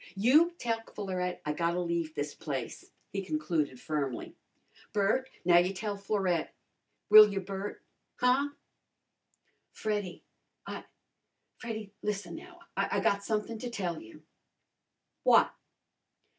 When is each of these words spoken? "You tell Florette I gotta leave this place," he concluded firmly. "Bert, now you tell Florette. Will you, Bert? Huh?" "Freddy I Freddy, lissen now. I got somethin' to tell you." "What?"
"You 0.15 0.55
tell 0.57 0.81
Florette 0.95 1.43
I 1.45 1.53
gotta 1.53 1.79
leave 1.79 2.15
this 2.15 2.33
place," 2.33 2.89
he 3.11 3.23
concluded 3.23 3.79
firmly. 3.79 4.35
"Bert, 4.93 5.29
now 5.45 5.59
you 5.59 5.75
tell 5.75 5.95
Florette. 5.95 6.55
Will 7.11 7.31
you, 7.31 7.39
Bert? 7.39 7.83
Huh?" 8.15 8.49
"Freddy 9.71 10.23
I 10.65 10.85
Freddy, 11.57 11.93
lissen 12.01 12.33
now. 12.33 12.61
I 12.75 12.99
got 12.99 13.23
somethin' 13.23 13.59
to 13.59 13.69
tell 13.69 14.01
you." 14.01 14.23
"What?" 15.21 15.53